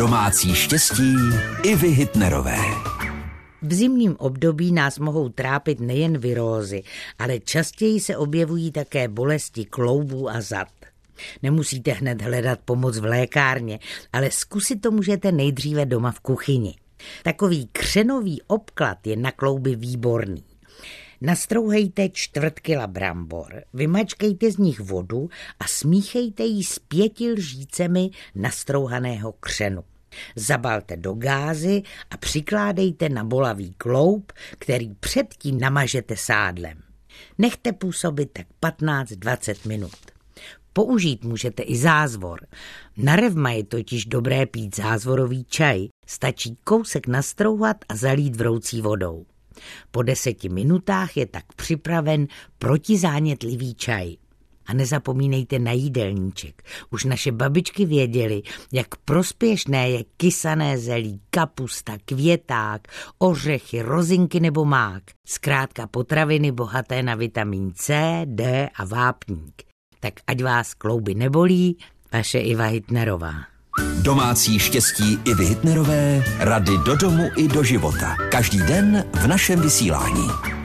Domácí 0.00 0.54
štěstí 0.54 1.14
i 1.62 1.76
vy 1.76 1.88
Hitnerové. 1.88 2.56
V 3.62 3.74
zimním 3.74 4.16
období 4.18 4.72
nás 4.72 4.98
mohou 4.98 5.28
trápit 5.28 5.80
nejen 5.80 6.18
virózy, 6.18 6.82
ale 7.18 7.38
častěji 7.38 8.00
se 8.00 8.16
objevují 8.16 8.72
také 8.72 9.08
bolesti 9.08 9.64
kloubů 9.64 10.30
a 10.30 10.40
zad. 10.40 10.68
Nemusíte 11.42 11.92
hned 11.92 12.22
hledat 12.22 12.58
pomoc 12.64 12.98
v 12.98 13.04
lékárně, 13.04 13.78
ale 14.12 14.30
zkusit 14.30 14.76
to 14.76 14.90
můžete 14.90 15.32
nejdříve 15.32 15.86
doma 15.86 16.12
v 16.12 16.20
kuchyni. 16.20 16.74
Takový 17.22 17.68
křenový 17.72 18.42
obklad 18.46 19.06
je 19.06 19.16
na 19.16 19.32
klouby 19.32 19.76
výborný. 19.76 20.42
Nastrouhejte 21.22 22.08
čtvrt 22.08 22.60
kila 22.60 22.86
brambor, 22.86 23.62
vymačkejte 23.74 24.52
z 24.52 24.56
nich 24.56 24.80
vodu 24.80 25.28
a 25.60 25.64
smíchejte 25.66 26.44
ji 26.44 26.64
s 26.64 26.78
pěti 26.78 27.32
lžícemi 27.32 28.10
nastrouhaného 28.34 29.32
křenu. 29.32 29.84
Zabalte 30.36 30.96
do 30.96 31.14
gázy 31.14 31.82
a 32.10 32.16
přikládejte 32.16 33.08
na 33.08 33.24
bolavý 33.24 33.74
kloub, 33.78 34.32
který 34.58 34.94
předtím 35.00 35.60
namažete 35.60 36.16
sádlem. 36.16 36.82
Nechte 37.38 37.72
působit 37.72 38.30
tak 38.32 38.46
15-20 38.62 39.68
minut. 39.68 39.96
Použít 40.72 41.24
můžete 41.24 41.62
i 41.62 41.76
zázvor. 41.76 42.46
Na 42.96 43.16
revma 43.16 43.50
je 43.50 43.64
totiž 43.64 44.04
dobré 44.04 44.46
pít 44.46 44.76
zázvorový 44.76 45.44
čaj. 45.44 45.88
Stačí 46.06 46.56
kousek 46.64 47.06
nastrouhat 47.06 47.76
a 47.88 47.96
zalít 47.96 48.36
vroucí 48.36 48.82
vodou. 48.82 49.26
Po 49.90 50.02
deseti 50.02 50.48
minutách 50.48 51.16
je 51.16 51.26
tak 51.26 51.44
připraven 51.56 52.26
protizánětlivý 52.58 53.74
čaj. 53.74 54.16
A 54.66 54.74
nezapomínejte 54.74 55.58
na 55.58 55.72
jídelníček. 55.72 56.62
Už 56.90 57.04
naše 57.04 57.32
babičky 57.32 57.84
věděly, 57.84 58.42
jak 58.72 58.96
prospěšné 58.96 59.90
je 59.90 60.04
kysané 60.16 60.78
zelí, 60.78 61.20
kapusta, 61.30 61.98
květák, 62.04 62.88
ořechy, 63.18 63.82
rozinky 63.82 64.40
nebo 64.40 64.64
mák. 64.64 65.02
Zkrátka 65.26 65.86
potraviny 65.86 66.52
bohaté 66.52 67.02
na 67.02 67.14
vitamin 67.14 67.72
C, 67.74 68.20
D 68.24 68.68
a 68.74 68.84
vápník. 68.84 69.62
Tak 70.00 70.14
ať 70.26 70.42
vás 70.42 70.74
klouby 70.74 71.14
nebolí, 71.14 71.76
vaše 72.12 72.38
Iva 72.38 72.66
Hitnerová. 72.66 73.49
Domácí 74.02 74.58
štěstí 74.58 75.18
i 75.24 75.34
Hitnerové, 75.44 76.24
rady 76.38 76.72
do 76.86 76.96
domu 76.96 77.30
i 77.36 77.48
do 77.48 77.62
života. 77.62 78.16
Každý 78.30 78.58
den 78.58 79.04
v 79.12 79.26
našem 79.26 79.60
vysílání. 79.60 80.59